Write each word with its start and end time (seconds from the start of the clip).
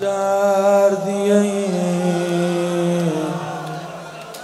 دردیه 0.00 1.42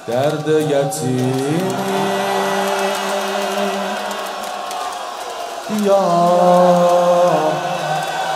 درد 0.07 0.49
یتیمی 0.49 1.59
یا 5.85 6.09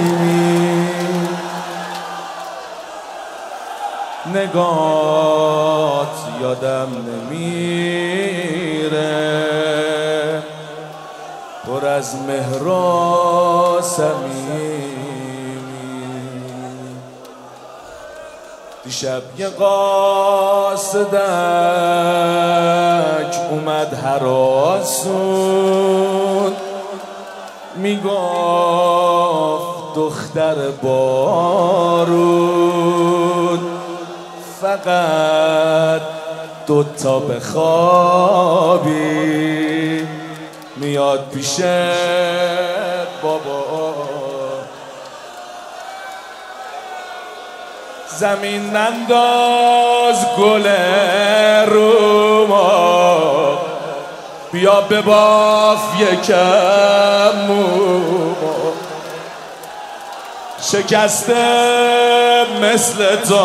نگات 4.34 6.08
یادم 6.42 6.90
نمیره. 7.08 7.86
پر 11.68 11.88
از 11.88 12.16
مهر 12.16 12.68
و 12.68 13.82
دیشب 18.86 19.22
یه 19.38 19.48
قاصدک 19.48 21.06
اومد 23.52 23.94
هراسون 23.94 25.36
می‌گفت 27.76 28.06
دختر 29.96 30.56
بارون. 30.84 32.56
فقط 34.62 36.02
دوتا 36.68 37.20
بخوابی 37.20 38.96
میاد 40.76 41.30
پیش 41.34 41.60
زمین 48.08 48.70
ننداز 48.70 50.26
گل 50.40 50.68
رو 51.66 52.48
ما 52.48 53.58
بیا 54.52 54.82
بباف 54.82 56.02
یکم 56.02 57.46
مو 57.48 57.66
شکسته 60.72 61.46
مثل 62.62 63.16
تو 63.16 63.36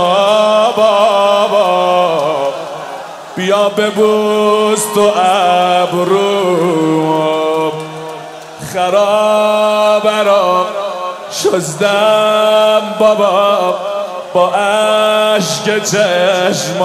بابا. 0.76 2.52
بیا 3.36 3.68
ببوس 3.68 4.84
تو 4.94 5.12
ابرو. 5.16 6.52
خراب 8.74 10.06
را 10.08 10.66
شزدم 11.30 12.94
بابا. 12.98 13.89
با 14.34 14.48
عشق 14.48 15.82
چشمام 15.84 16.80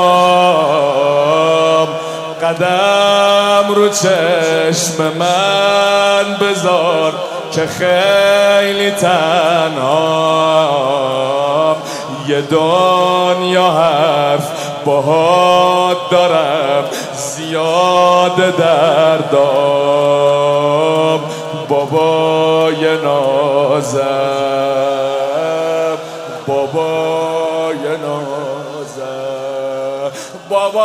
قدم 2.41 3.73
رو 3.75 3.89
چشم 3.89 5.03
من 5.19 6.37
بذار 6.41 7.13
که 7.51 7.65
خیلی 7.65 8.91
تنهام. 8.91 10.05
یه 12.27 12.41
دنیا 12.41 13.71
حرف 13.71 14.51
باهات 14.85 15.97
دارم 16.11 16.83
زیاد 17.13 18.55
دردام. 18.57 20.35
بابای 21.69 22.97
نازم. 23.03 25.04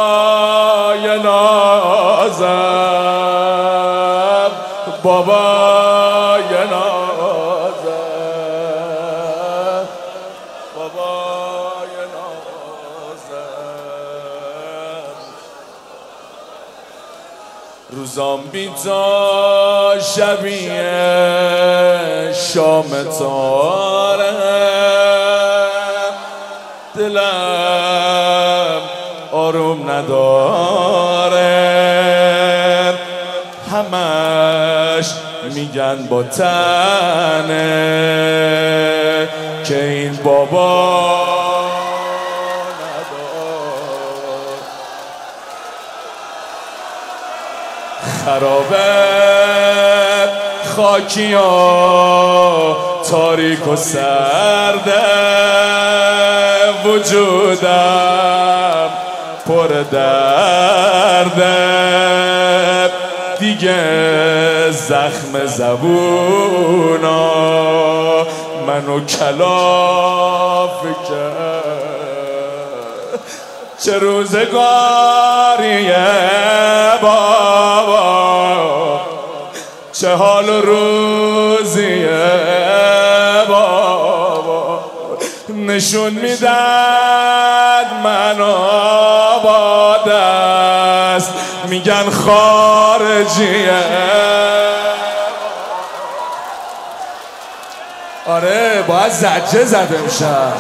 بابای 0.01 1.07
نازم 1.23 2.47
بابای 5.03 6.53
نازم 6.71 7.91
بابای 10.77 11.95
نازم. 12.15 13.41
روزام 17.91 18.43
بیتا 18.43 19.95
شبیه 20.17 20.93
شام 22.33 23.05
تاره. 23.19 24.31
دلم 26.95 27.80
آروم 29.71 29.91
نداره. 29.91 31.41
همش 33.73 35.07
میگن 35.55 36.07
با 36.07 36.23
تنه 36.23 37.59
که 39.65 39.85
این 39.85 40.19
بابا 40.25 41.31
خرابه 48.25 49.11
خاکی 50.77 51.35
و 51.35 51.41
تاریک 53.11 53.69
و 53.69 53.77
سرده. 53.77 55.41
وجودم 56.85 58.91
پر 59.51 59.69
درده. 59.93 61.51
دیگه 63.39 64.71
زخم 64.71 65.47
زبونا. 65.47 67.31
منو 68.67 69.05
کلاف 69.05 70.83
کرد. 71.09 71.61
چه 73.85 73.99
روزگاریه 73.99 74.47
بابا. 77.03 78.21
چه 79.93 80.15
حال 80.15 80.49
روزیه 80.49 82.11
نشون 85.71 86.13
میدد 86.13 87.87
منو 88.05 88.55
با 89.45 89.97
دست 90.07 91.35
میگن 91.69 92.11
خارجیه 92.11 93.73
آره 98.27 98.85
باید 98.89 99.13
زجه 99.13 99.65
زده 99.65 99.99
میشم 99.99 100.53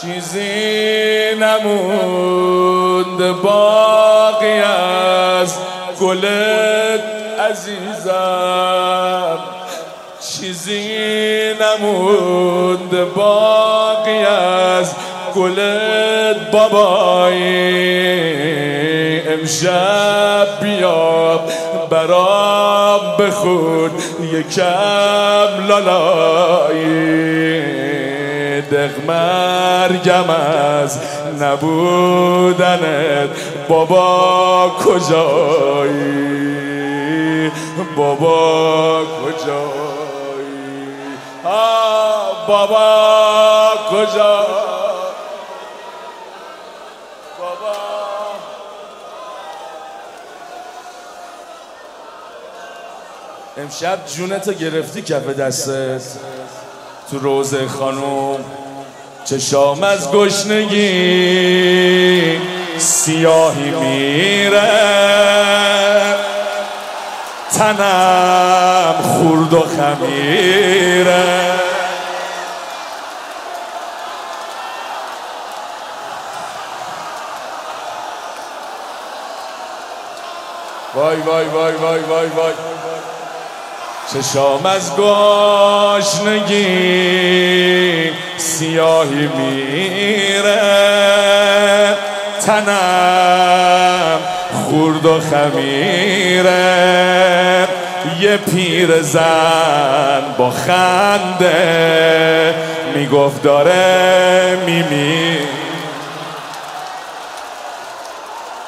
چیزی 0.00 1.34
نموند 1.40 3.42
باقی 3.42 4.60
از 4.60 5.29
گلت 6.00 7.00
عزیزم 7.50 9.38
چیزی 10.20 10.88
نموند 11.60 13.14
باقی 13.14 14.18
از 14.18 14.94
گلت 15.36 16.50
بابایی 16.50 18.00
امشب 19.28 20.46
بیا 20.62 21.40
برام 21.90 23.16
بخون 23.18 23.90
یکم 24.32 25.66
لالایی. 25.68 27.69
دق 28.70 29.04
مرگم 29.06 30.30
از 30.30 30.98
نبودنت. 31.40 33.30
بابا 33.68 34.72
کجایی؟ 34.84 36.30
بابا 37.96 39.02
کجایی؟ 39.04 39.90
بابا 42.50 43.70
کجا؟ 43.90 44.46
بابا. 47.38 47.76
امشب 53.56 54.06
جونتو 54.06 54.52
گرفتی 54.52 55.02
کف 55.02 55.26
دستت. 55.26 56.02
تو 57.10 57.18
روزه 57.18 57.68
خانوم 57.68 58.44
چشام 59.24 59.82
از 59.82 60.10
گشنگی 60.12 61.60
سیاهی 62.78 63.70
میره. 63.70 64.60
تنم 67.58 68.94
خورد 69.02 69.54
و 69.54 69.60
خمیره. 69.60 71.24
وای 80.94 81.16
وای 81.16 81.46
وای 81.46 81.74
وای 81.74 82.00
وای 82.00 82.28
وای. 82.28 82.52
چشام 84.14 84.66
از 84.66 84.96
گاشنگی 84.96 86.60
سیاهی 88.36 89.30
میره. 89.36 90.60
تنم 92.46 94.18
خورد 94.64 95.06
و 95.06 95.20
خمیره. 95.20 96.58
یه 98.20 98.36
پیر 98.36 99.02
زن 99.02 100.22
با 100.38 100.50
خنده 100.50 102.54
می‌گفت 102.94 103.42
داره 103.42 104.58
میمی. 104.66 105.38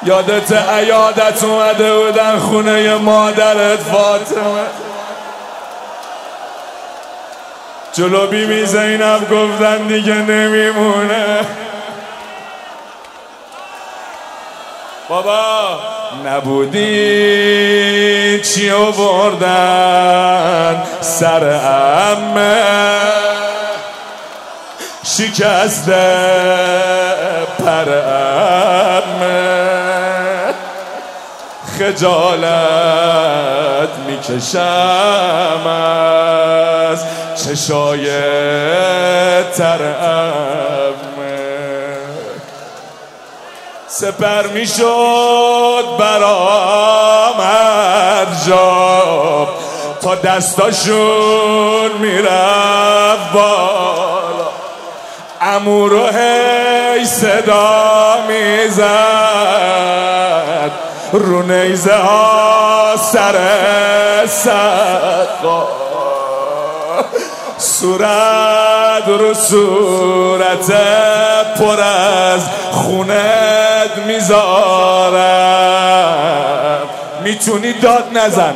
یادت 0.05 0.51
عیادت 0.51 1.43
اومده 1.43 1.93
بودن 1.93 2.39
خونه 2.39 2.95
مادرت 2.95 3.79
فاطمه. 3.79 4.92
جلو 7.93 8.27
بیبی 8.27 8.65
زینب 8.65 9.29
گفتن 9.29 9.87
دیگه 9.87 10.13
نمیمونه. 10.13 11.39
بابا. 15.09 15.79
نبودی 16.25 16.81
چی 18.41 18.69
بردن 18.97 20.83
سر 21.01 21.43
امه 22.13 22.61
شکسته 25.03 26.33
پر 27.59 27.89
امه 28.89 29.33
خجالت 31.79 32.73
می‌کشم. 34.07 35.61
چشای 37.45 38.05
ترم 39.57 40.93
سپر 43.87 44.47
می‌شد 44.47 45.85
برام 45.99 47.39
هر 47.39 48.25
جا. 48.47 49.47
تا 50.01 50.15
دستاشون 50.15 51.91
می‌رفت 51.99 53.31
بالا. 53.33 54.49
امو 55.41 55.87
رو 55.87 56.07
هی 56.07 57.05
صدا 57.05 58.15
می‌زد. 58.27 58.83
رو 61.13 61.41
نیزه 61.41 61.95
ها 61.95 62.95
سر 62.97 63.35
سقا. 64.27 65.67
صورت 67.57 69.07
رو 69.07 69.33
صورت 69.33 70.71
پر 71.59 71.81
از 71.81 72.41
خونت 72.71 73.97
می‌ذارم. 74.07 75.33
می‌تونی 77.23 77.73
داد 77.73 78.03
نزن. 78.13 78.55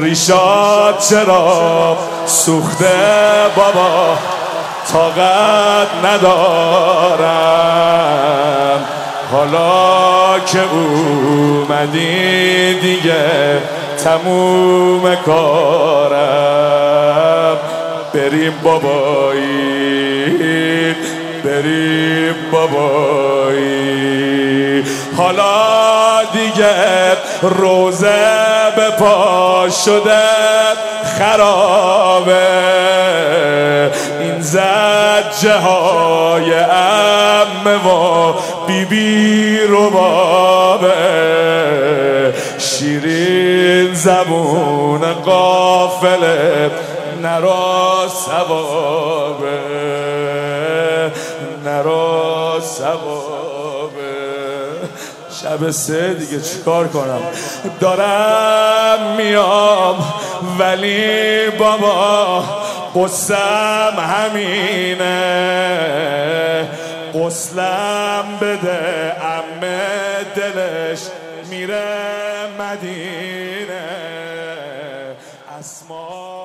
ریشات 0.00 1.08
چرا 1.08 1.96
سوخته 2.26 2.94
بابا؟ 3.56 4.18
طاقت 4.92 5.88
ندارم. 6.04 7.26
حالا 9.32 10.40
که 10.46 10.60
اومدی 10.72 12.00
دیگه 12.80 13.62
تموم 14.04 15.14
کارم. 15.16 16.85
بریم 18.16 18.52
بابایی 18.62 20.16
بریم 21.44 22.34
بابایی. 22.52 23.76
حالا 25.16 26.24
دیگه 26.32 26.74
روزه 27.42 28.26
به 28.76 28.90
پا 28.98 29.68
شده 29.84 30.22
خرابه. 31.18 32.32
این 34.20 34.40
زجه 34.40 35.52
های 35.52 36.54
امه 36.54 37.76
و 37.88 38.32
بیبی 38.66 39.58
رو 39.58 39.90
بابه. 39.90 40.92
شیرین 42.58 43.94
زبون 43.94 45.00
قافله. 45.24 46.70
نرا 47.36 48.08
سوابه 48.08 49.60
نرا 51.64 52.60
سوابه 52.60 54.16
شب 55.42 55.70
سه 55.70 56.14
دیگه 56.14 56.40
چیکار 56.40 56.88
کنم؟ 56.88 57.20
دارم 57.80 59.16
میام 59.16 59.96
ولی 60.58 61.50
بابا 61.50 62.44
قصم 62.94 63.94
همینه. 63.98 65.16
قسلم 67.14 68.24
بده 68.40 69.12
امه 69.22 69.80
دلش 70.36 71.00
میره 71.50 71.84
مدینه. 72.58 73.86
اسما 75.60 76.16
بریز 76.16 76.35